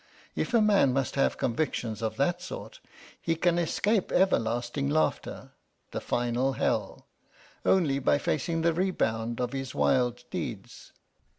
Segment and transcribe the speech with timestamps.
[0.35, 2.79] If a man must have convictions of that sort,
[3.21, 5.51] he can escape everlasting laughter
[5.91, 7.05] the final hell
[7.63, 10.91] only by facing the rebound of his wild deeds."